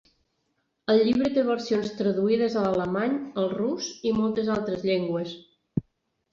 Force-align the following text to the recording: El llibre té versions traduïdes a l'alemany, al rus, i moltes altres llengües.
El 0.93 1.01
llibre 1.07 1.29
té 1.35 1.43
versions 1.49 1.91
traduïdes 1.99 2.57
a 2.57 2.65
l'alemany, 2.65 3.15
al 3.45 3.53
rus, 3.61 3.93
i 4.13 4.17
moltes 4.23 4.53
altres 4.59 4.91
llengües. 4.93 5.41